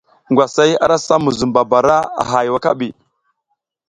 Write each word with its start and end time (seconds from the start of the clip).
Ngwasay 0.31 0.71
ara 0.83 0.95
sam 1.05 1.21
muzum 1.23 1.51
babara 1.55 1.97
a 2.21 2.23
hay 2.31 2.47
wakaɓi. 2.53 2.87